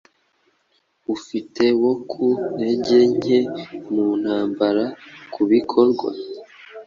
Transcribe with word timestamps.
Ufite 1.15 1.63
woKu 1.81 2.25
ntege 2.55 2.97
nke 3.13 3.37
mu 3.93 4.07
ntambara 4.21 4.83
Kubikorwa 5.33 6.09